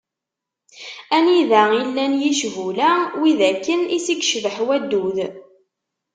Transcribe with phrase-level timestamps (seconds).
[1.17, 5.17] Anida i llan yicbula, wid akken i ssi yecbeḥ waddud.